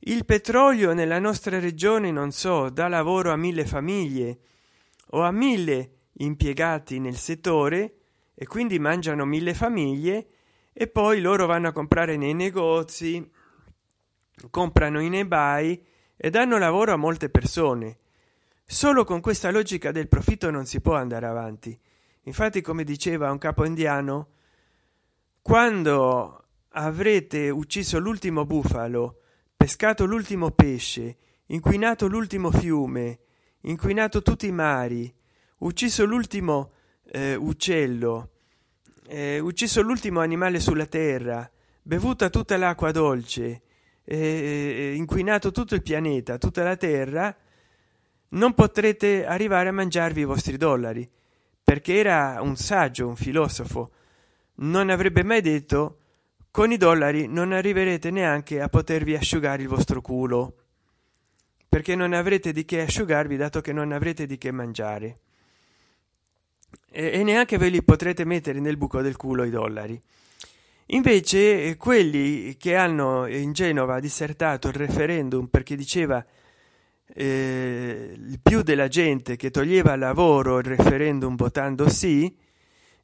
Il 0.00 0.24
petrolio 0.24 0.92
nella 0.92 1.18
nostra 1.18 1.58
regione 1.58 2.12
non 2.12 2.30
so 2.30 2.68
dà 2.68 2.86
lavoro 2.86 3.32
a 3.32 3.36
mille 3.36 3.66
famiglie 3.66 4.38
o 5.10 5.22
a 5.22 5.32
mille 5.32 5.90
impiegati 6.18 7.00
nel 7.00 7.16
settore 7.16 7.94
e 8.34 8.46
quindi 8.46 8.78
mangiano 8.78 9.24
mille 9.24 9.54
famiglie 9.54 10.26
e 10.72 10.86
poi 10.86 11.20
loro 11.20 11.46
vanno 11.46 11.68
a 11.68 11.72
comprare 11.72 12.16
nei 12.16 12.34
negozi 12.34 13.28
comprano 14.50 15.00
in 15.00 15.14
ebay 15.14 15.82
e 16.16 16.30
danno 16.30 16.58
lavoro 16.58 16.92
a 16.92 16.96
molte 16.96 17.30
persone. 17.30 17.98
Solo 18.64 19.04
con 19.04 19.20
questa 19.20 19.50
logica 19.50 19.90
del 19.90 20.08
profitto 20.08 20.50
non 20.50 20.66
si 20.66 20.80
può 20.80 20.94
andare 20.94 21.26
avanti. 21.26 21.76
Infatti 22.24 22.60
come 22.60 22.84
diceva 22.84 23.30
un 23.30 23.38
capo 23.38 23.64
indiano 23.64 24.28
quando 25.46 26.44
avrete 26.70 27.50
ucciso 27.50 28.00
l'ultimo 28.00 28.44
bufalo 28.44 29.20
pescato 29.56 30.04
l'ultimo 30.04 30.50
pesce 30.50 31.18
inquinato 31.46 32.08
l'ultimo 32.08 32.50
fiume 32.50 33.20
inquinato 33.60 34.22
tutti 34.22 34.48
i 34.48 34.50
mari 34.50 35.14
ucciso 35.58 36.04
l'ultimo 36.04 36.72
eh, 37.12 37.36
uccello 37.36 38.30
eh, 39.06 39.38
ucciso 39.38 39.82
l'ultimo 39.82 40.18
animale 40.18 40.58
sulla 40.58 40.86
terra 40.86 41.48
bevuta 41.80 42.28
tutta 42.28 42.56
l'acqua 42.56 42.90
dolce 42.90 43.62
eh, 44.02 44.94
inquinato 44.96 45.52
tutto 45.52 45.76
il 45.76 45.82
pianeta 45.82 46.38
tutta 46.38 46.64
la 46.64 46.76
terra 46.76 47.32
non 48.30 48.52
potrete 48.52 49.24
arrivare 49.24 49.68
a 49.68 49.72
mangiarvi 49.72 50.22
i 50.22 50.24
vostri 50.24 50.56
dollari 50.56 51.08
perché 51.62 51.94
era 51.94 52.38
un 52.40 52.56
saggio 52.56 53.06
un 53.06 53.14
filosofo 53.14 53.92
non 54.56 54.90
avrebbe 54.90 55.22
mai 55.22 55.40
detto 55.40 55.98
con 56.50 56.72
i 56.72 56.76
dollari 56.76 57.26
non 57.26 57.52
arriverete 57.52 58.10
neanche 58.10 58.60
a 58.60 58.68
potervi 58.68 59.14
asciugare 59.14 59.62
il 59.62 59.68
vostro 59.68 60.00
culo 60.00 60.54
perché 61.76 61.94
non 61.94 62.14
avrete 62.14 62.52
di 62.52 62.64
che 62.64 62.80
asciugarvi 62.80 63.36
dato 63.36 63.60
che 63.60 63.74
non 63.74 63.92
avrete 63.92 64.24
di 64.24 64.38
che 64.38 64.50
mangiare. 64.50 65.16
E, 66.90 67.10
e 67.12 67.22
neanche 67.22 67.58
ve 67.58 67.68
li 67.68 67.82
potrete 67.82 68.24
mettere 68.24 68.60
nel 68.60 68.78
buco 68.78 69.02
del 69.02 69.16
culo 69.16 69.44
i 69.44 69.50
dollari. 69.50 70.00
Invece 70.86 71.64
eh, 71.64 71.76
quelli 71.76 72.56
che 72.56 72.76
hanno 72.76 73.26
in 73.26 73.52
genova 73.52 74.00
dissertato 74.00 74.68
il 74.68 74.74
referendum 74.74 75.48
perché 75.48 75.76
diceva 75.76 76.24
eh, 77.12 78.38
più 78.42 78.62
della 78.62 78.88
gente 78.88 79.36
che 79.36 79.50
toglieva 79.50 79.96
lavoro 79.96 80.58
il 80.58 80.64
referendum 80.64 81.36
votando 81.36 81.88
sì 81.88 82.34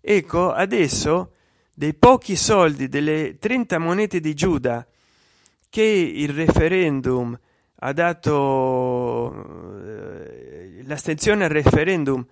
ecco 0.01 0.51
adesso 0.51 1.35
dei 1.75 1.95
pochi 1.95 2.37
soldi 2.37 2.89
delle 2.89 3.39
30 3.39 3.79
monete 3.79 4.21
di 4.21 4.35
giuda 4.35 4.87
che 5.71 5.83
il 5.83 6.29
referendum 6.29 7.39
ha 7.77 7.93
dato 7.93 9.81
eh, 9.83 10.83
l'astensione 10.85 11.45
al 11.45 11.51
referendum 11.51 12.25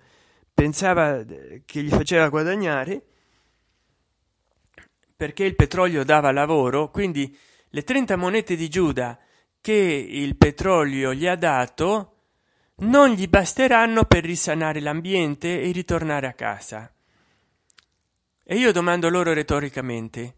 pensava 0.53 1.23
che 1.65 1.81
gli 1.81 1.89
faceva 1.89 2.29
guadagnare 2.29 3.01
perché 5.15 5.43
il 5.43 5.55
petrolio 5.55 6.03
dava 6.03 6.31
lavoro 6.31 6.91
quindi 6.91 7.35
le 7.69 7.83
30 7.83 8.15
monete 8.17 8.55
di 8.55 8.69
giuda 8.69 9.17
che 9.59 9.73
il 9.73 10.35
petrolio 10.37 11.13
gli 11.13 11.25
ha 11.25 11.35
dato 11.35 12.15
non 12.81 13.09
gli 13.09 13.27
basteranno 13.27 14.05
per 14.05 14.23
risanare 14.23 14.79
l'ambiente 14.79 15.61
e 15.61 15.71
ritornare 15.71 16.27
a 16.27 16.33
casa 16.33 16.91
e 18.51 18.55
io 18.55 18.73
domando 18.73 19.07
loro 19.07 19.31
retoricamente 19.31 20.35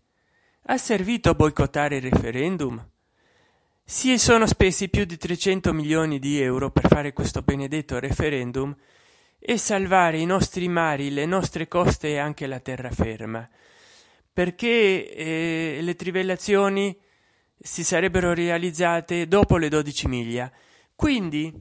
ha 0.66 0.78
servito 0.78 1.32
a 1.32 1.34
boicottare 1.34 1.96
il 1.96 2.04
referendum? 2.04 2.88
Si 3.84 4.20
sono 4.20 4.46
spesi 4.46 4.88
più 4.88 5.06
di 5.06 5.18
300 5.18 5.74
milioni 5.74 6.20
di 6.20 6.40
euro 6.40 6.70
per 6.70 6.88
fare 6.88 7.12
questo 7.12 7.42
benedetto 7.42 7.98
referendum 7.98 8.72
e 9.40 9.58
salvare 9.58 10.20
i 10.20 10.28
nostri 10.28 10.68
mari 10.68 11.10
le 11.10 11.26
nostre 11.26 11.68
coste 11.68 12.10
e 12.10 12.18
anche 12.20 12.46
la 12.46 12.60
terraferma. 12.60 13.50
Perché 14.32 15.12
eh, 15.12 15.80
le 15.82 15.96
trivellazioni 15.96 16.96
si 17.58 17.84
sarebbero 17.84 18.36
realizzate 18.36 19.28
dopo 19.28 19.58
le 19.58 19.70
12 19.70 20.08
miglia. 20.08 20.52
Quindi 20.94 21.52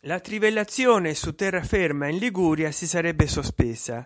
la 0.00 0.18
trivellazione 0.18 1.14
su 1.14 1.36
terraferma 1.36 2.08
in 2.08 2.18
liguria 2.18 2.72
si 2.72 2.88
sarebbe 2.88 3.28
sospesa 3.28 4.04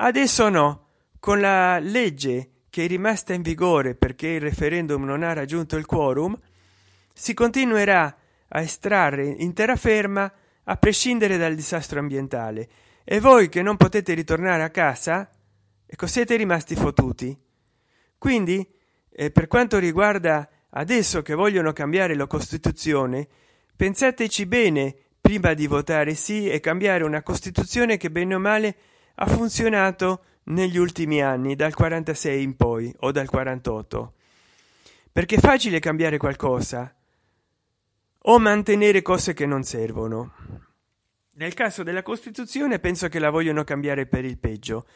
adesso 0.00 0.48
no. 0.48 0.86
Con 1.18 1.40
la 1.40 1.78
legge 1.78 2.50
che 2.70 2.84
è 2.84 2.86
rimasta 2.86 3.34
in 3.34 3.42
vigore 3.42 3.94
perché 3.94 4.28
il 4.28 4.40
referendum 4.40 5.04
non 5.04 5.22
ha 5.22 5.32
raggiunto 5.32 5.76
il 5.76 5.84
quorum 5.84 6.38
si 7.12 7.34
continuerà 7.34 8.16
a 8.48 8.60
estrarre 8.60 9.26
in 9.26 9.52
terraferma 9.52 10.32
a 10.64 10.76
prescindere 10.76 11.36
dal 11.36 11.54
disastro 11.54 11.98
ambientale. 11.98 12.68
E 13.04 13.20
voi 13.20 13.48
che 13.48 13.60
non 13.60 13.76
potete 13.76 14.14
ritornare 14.14 14.62
a 14.62 14.70
casa 14.70 15.28
ecco 15.84 16.06
siete 16.06 16.36
rimasti 16.36 16.74
fottuti. 16.74 17.36
Quindi 18.16 18.66
eh, 19.10 19.30
per 19.30 19.46
quanto 19.46 19.78
riguarda 19.78 20.48
adesso 20.70 21.20
che 21.20 21.34
vogliono 21.34 21.72
cambiare 21.72 22.14
la 22.14 22.26
costituzione 22.26 23.26
pensateci 23.76 24.46
bene 24.46 24.94
prima 25.20 25.52
di 25.52 25.66
votare 25.66 26.14
sì 26.14 26.48
e 26.48 26.60
cambiare 26.60 27.04
una 27.04 27.22
costituzione 27.22 27.96
che 27.96 28.10
bene 28.10 28.34
o 28.36 28.38
male 28.38 28.76
ha 29.22 29.26
funzionato 29.26 30.24
negli 30.44 30.78
ultimi 30.78 31.22
anni 31.22 31.54
dal 31.54 31.74
46 31.74 32.42
in 32.42 32.56
poi 32.56 32.92
o 33.00 33.12
dal 33.12 33.28
48 33.28 34.14
perché 35.12 35.36
è 35.36 35.40
facile 35.40 35.78
cambiare 35.78 36.16
qualcosa 36.16 36.94
o 38.22 38.38
mantenere 38.38 39.02
cose 39.02 39.32
che 39.34 39.44
non 39.44 39.62
servono. 39.62 40.32
Nel 41.34 41.54
caso 41.54 41.82
della 41.82 42.02
costituzione 42.02 42.78
penso 42.78 43.08
che 43.08 43.18
la 43.18 43.30
vogliono 43.30 43.64
cambiare 43.64 44.06
per 44.06 44.24
il 44.24 44.38
peggio. 44.38 44.86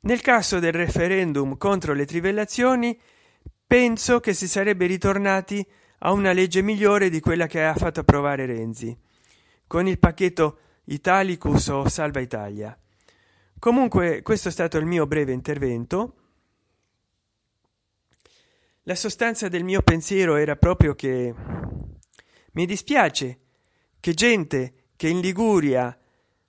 Nel 0.00 0.20
caso 0.20 0.58
del 0.58 0.72
referendum 0.72 1.56
contro 1.56 1.92
le 1.92 2.06
trivellazioni 2.06 2.98
penso 3.66 4.20
che 4.20 4.32
si 4.32 4.48
sarebbe 4.48 4.86
ritornati 4.86 5.64
a 5.98 6.12
una 6.12 6.32
legge 6.32 6.62
migliore 6.62 7.10
di 7.10 7.20
quella 7.20 7.46
che 7.46 7.64
ha 7.64 7.74
fatto 7.74 8.00
approvare 8.00 8.46
renzi. 8.46 8.96
Con 9.66 9.86
il 9.86 9.98
pacchetto 9.98 10.58
italicus 10.84 11.68
o 11.68 11.88
salva 11.88 12.20
italia 12.20 12.76
comunque 13.58 14.22
questo 14.22 14.48
è 14.48 14.50
stato 14.50 14.78
il 14.78 14.86
mio 14.86 15.06
breve 15.06 15.32
intervento. 15.32 16.14
La 18.82 18.94
sostanza 18.94 19.48
del 19.48 19.64
mio 19.64 19.82
pensiero 19.82 20.36
era 20.36 20.56
proprio 20.56 20.94
che 20.94 21.34
mi 22.52 22.66
dispiace 22.66 23.38
che 24.00 24.14
gente 24.14 24.72
che 24.96 25.08
in 25.08 25.20
liguria 25.20 25.96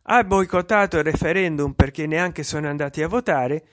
ha 0.04 0.24
boicottato 0.24 0.98
il 0.98 1.04
referendum 1.04 1.74
perché 1.74 2.08
neanche 2.08 2.44
sono 2.44 2.68
andati 2.68 3.04
a 3.04 3.08
votare 3.08 3.68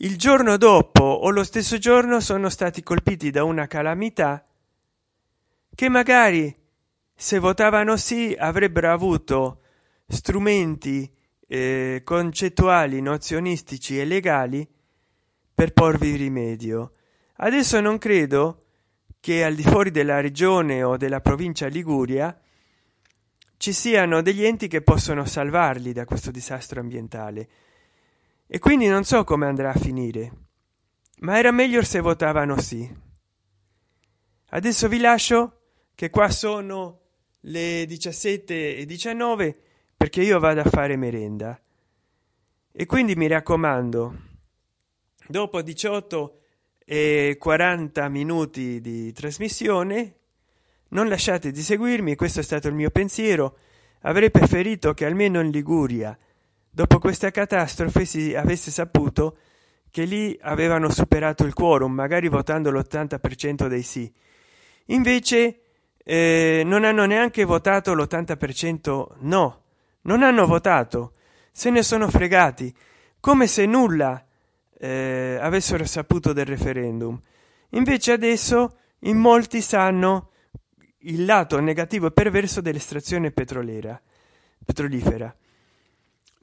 il 0.00 0.16
giorno 0.16 0.56
dopo 0.56 1.02
o 1.02 1.28
lo 1.30 1.42
stesso 1.42 1.76
giorno 1.78 2.20
sono 2.20 2.48
stati 2.48 2.82
colpiti 2.82 3.30
da 3.30 3.42
una 3.42 3.66
calamità 3.66 4.44
che 5.74 5.88
magari 5.88 6.54
se 7.14 7.38
votavano 7.38 7.96
sì 7.96 8.34
avrebbero 8.38 8.92
avuto 8.92 9.62
strumenti 10.06 11.12
eh, 11.48 12.02
concettuali 12.04 13.00
nozionistici 13.00 13.98
e 13.98 14.04
legali 14.04 14.64
per 15.52 15.72
porvi 15.72 16.14
rimedio. 16.14 16.92
Adesso 17.38 17.80
non 17.80 17.98
credo 17.98 18.66
che 19.18 19.42
al 19.42 19.56
di 19.56 19.64
fuori 19.64 19.90
della 19.90 20.20
regione 20.20 20.84
o 20.84 20.96
della 20.96 21.20
provincia 21.20 21.66
liguria 21.66 22.38
ci 23.56 23.72
siano 23.72 24.22
degli 24.22 24.44
enti 24.44 24.68
che 24.68 24.82
possono 24.82 25.24
salvarli 25.24 25.92
da 25.92 26.04
questo 26.04 26.30
disastro 26.30 26.78
ambientale. 26.78 27.48
E 28.46 28.60
quindi 28.60 28.86
non 28.86 29.02
so 29.02 29.24
come 29.24 29.46
andrà 29.46 29.70
a 29.70 29.78
finire 29.78 30.46
ma 31.20 31.38
era 31.38 31.50
meglio 31.50 31.82
se 31.82 32.00
votavano 32.00 32.60
sì. 32.60 32.88
Adesso 34.50 34.88
vi 34.88 34.98
lascio 34.98 35.60
che 35.94 36.10
qua 36.10 36.30
sono 36.30 37.00
le 37.40 37.84
17 37.86 38.76
e 38.76 38.86
19 38.86 39.62
perché 39.98 40.22
io 40.22 40.38
vado 40.38 40.60
a 40.60 40.64
fare 40.64 40.96
merenda. 40.96 41.60
E 42.70 42.86
quindi 42.86 43.16
mi 43.16 43.26
raccomando 43.26 44.16
dopo 45.26 45.60
18 45.60 46.38
e 46.84 47.36
40 47.38 48.08
minuti 48.08 48.80
di 48.80 49.12
trasmissione 49.12 50.14
non 50.90 51.08
lasciate 51.08 51.50
di 51.50 51.60
seguirmi 51.60 52.14
questo 52.14 52.40
è 52.40 52.42
stato 52.44 52.68
il 52.68 52.74
mio 52.74 52.90
pensiero. 52.90 53.58
Avrei 54.02 54.30
preferito 54.30 54.94
che 54.94 55.04
almeno 55.04 55.40
in 55.40 55.50
liguria 55.50 56.16
dopo 56.70 57.00
questa 57.00 57.32
catastrofe 57.32 58.04
si 58.04 58.36
avesse 58.36 58.70
saputo 58.70 59.38
che 59.90 60.04
lì 60.04 60.38
avevano 60.42 60.90
superato 60.90 61.44
il 61.44 61.54
quorum 61.54 61.92
magari 61.92 62.28
votando 62.28 62.70
l'80 62.70 63.18
per 63.18 63.34
cento 63.34 63.66
dei 63.66 63.82
sì. 63.82 64.10
Invece 64.86 65.60
eh, 66.04 66.62
non 66.64 66.84
hanno 66.84 67.04
neanche 67.04 67.42
votato 67.42 67.92
l'80 67.94 68.36
per 68.36 68.54
cento 68.54 69.16
no 69.22 69.64
non 70.02 70.22
hanno 70.22 70.46
votato. 70.46 71.12
Se 71.52 71.70
ne 71.70 71.82
sono 71.82 72.08
fregati. 72.08 72.74
Come 73.20 73.46
se 73.46 73.66
nulla 73.66 74.24
eh, 74.78 75.38
avessero 75.40 75.84
saputo 75.84 76.32
del 76.32 76.46
referendum. 76.46 77.20
Invece 77.70 78.12
adesso 78.12 78.78
in 79.00 79.18
molti 79.18 79.60
sanno 79.60 80.30
il 81.02 81.24
lato 81.24 81.60
negativo 81.60 82.06
e 82.06 82.12
perverso 82.12 82.60
dell'estrazione 82.60 83.30
petrolera 83.30 84.00
petrolifera. 84.64 85.34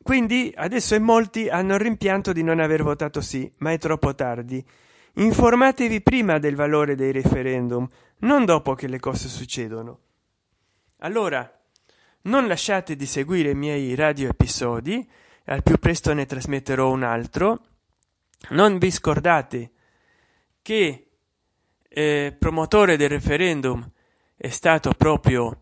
Quindi 0.02 0.52
adesso 0.56 0.96
in 0.96 1.04
molti 1.04 1.48
hanno 1.48 1.78
rimpianto 1.78 2.32
di 2.32 2.42
non 2.42 2.60
aver 2.60 2.82
votato 2.82 3.22
sì 3.22 3.52
ma 3.58 3.72
è 3.72 3.78
troppo 3.78 4.16
tardi. 4.16 4.64
Informatevi 5.18 6.02
prima 6.02 6.40
del 6.40 6.56
valore 6.56 6.96
dei 6.96 7.12
referendum 7.12 7.88
non 8.20 8.46
dopo 8.46 8.74
che 8.74 8.88
le 8.88 9.00
cose 9.00 9.28
succedono. 9.28 10.00
Allora 11.00 11.55
non 12.26 12.48
lasciate 12.48 12.96
di 12.96 13.06
seguire 13.06 13.52
i 13.52 13.56
miei 13.56 13.96
radio 13.96 14.30
episodi 14.30 15.08
al 15.46 15.64
più 15.64 15.78
presto 15.78 16.14
ne 16.14 16.26
trasmetterò 16.26 16.90
un 16.92 17.04
altro. 17.04 17.60
Non 18.50 18.78
vi 18.78 18.92
scordate 18.92 19.72
che 20.62 21.08
eh, 21.88 22.36
promotore 22.38 22.98
del 22.98 23.10
referendum 23.10 23.88
è 24.36 24.50
stato 24.50 24.92
proprio 24.94 25.62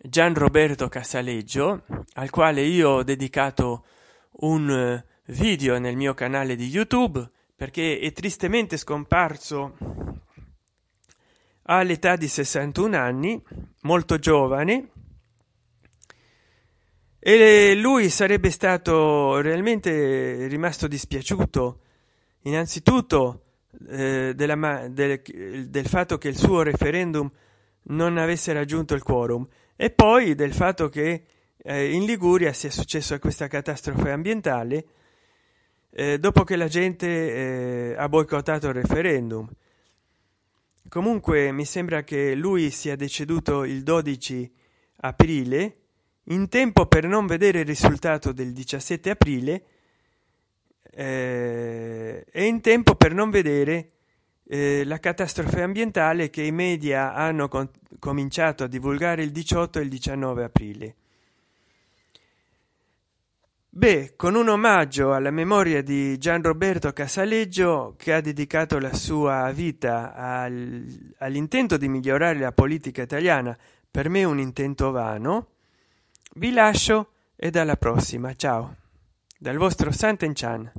gian 0.00 0.34
roberto 0.34 0.88
casaleggio 0.88 1.84
al 2.14 2.30
quale 2.30 2.62
io 2.62 2.90
ho 2.90 3.02
dedicato 3.02 3.84
un 4.40 4.70
eh, 4.70 5.04
video 5.32 5.78
nel 5.78 5.96
mio 5.96 6.14
canale 6.14 6.56
di 6.56 6.68
youtube 6.68 7.26
perché 7.56 7.98
è 7.98 8.12
tristemente 8.12 8.76
scomparso 8.76 9.76
all'età 11.62 12.16
di 12.16 12.28
61 12.28 12.96
anni 12.96 13.42
molto 13.82 14.18
giovane 14.18 14.90
e 17.26 17.74
lui 17.74 18.10
sarebbe 18.10 18.50
stato 18.50 19.40
realmente 19.40 20.46
rimasto 20.46 20.86
dispiaciuto 20.86 21.80
innanzitutto 22.42 23.44
eh, 23.88 24.34
della, 24.36 24.88
del, 24.90 25.22
del 25.22 25.86
fatto 25.86 26.18
che 26.18 26.28
il 26.28 26.36
suo 26.36 26.60
referendum 26.60 27.30
non 27.84 28.18
avesse 28.18 28.52
raggiunto 28.52 28.92
il 28.92 29.02
quorum 29.02 29.48
e 29.74 29.88
poi 29.88 30.34
del 30.34 30.52
fatto 30.52 30.90
che 30.90 31.24
eh, 31.56 31.92
in 31.94 32.04
liguria 32.04 32.52
sia 32.52 32.70
successo 32.70 33.18
questa 33.18 33.48
catastrofe 33.48 34.10
ambientale 34.10 34.84
eh, 35.92 36.18
dopo 36.18 36.44
che 36.44 36.56
la 36.56 36.68
gente 36.68 37.06
eh, 37.06 37.94
ha 37.96 38.06
boicottato 38.06 38.68
il 38.68 38.74
referendum. 38.74 39.48
Comunque 40.90 41.52
mi 41.52 41.64
sembra 41.64 42.04
che 42.04 42.34
lui 42.34 42.68
sia 42.68 42.96
deceduto 42.96 43.64
il 43.64 43.82
12 43.82 44.52
aprile 44.96 45.78
in 46.28 46.48
tempo 46.48 46.86
per 46.86 47.06
non 47.06 47.26
vedere 47.26 47.60
il 47.60 47.66
risultato 47.66 48.32
del 48.32 48.52
17 48.52 49.10
aprile 49.10 49.64
eh, 50.90 52.24
e 52.30 52.44
in 52.44 52.60
tempo 52.60 52.94
per 52.94 53.12
non 53.12 53.30
vedere 53.30 53.90
eh, 54.46 54.84
la 54.84 54.98
catastrofe 54.98 55.62
ambientale 55.62 56.30
che 56.30 56.42
i 56.42 56.52
media 56.52 57.14
hanno 57.14 57.48
cominciato 57.98 58.64
a 58.64 58.68
divulgare 58.68 59.22
il 59.22 59.30
18 59.30 59.78
e 59.78 59.82
il 59.82 59.88
19 59.88 60.44
aprile. 60.44 60.94
Beh, 63.76 64.12
con 64.14 64.36
un 64.36 64.48
omaggio 64.48 65.12
alla 65.12 65.32
memoria 65.32 65.82
di 65.82 66.16
Gian 66.18 66.40
Roberto 66.42 66.92
Casaleggio 66.92 67.94
che 67.98 68.12
ha 68.12 68.20
dedicato 68.20 68.78
la 68.78 68.92
sua 68.94 69.50
vita 69.50 70.14
al, 70.14 71.12
all'intento 71.18 71.76
di 71.76 71.88
migliorare 71.88 72.38
la 72.38 72.52
politica 72.52 73.02
italiana, 73.02 73.58
per 73.90 74.08
me 74.08 74.22
un 74.22 74.38
intento 74.38 74.92
vano, 74.92 75.53
vi 76.34 76.52
lascio 76.52 77.10
e 77.36 77.50
alla 77.54 77.76
prossima. 77.76 78.34
Ciao. 78.34 78.76
Dal 79.38 79.56
vostro 79.56 79.92
Santen 79.92 80.32
Chan. 80.34 80.70